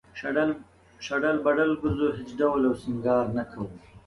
[1.07, 3.67] شډل بډل گرځو هېڅ ډول او سينگار نۀ کوو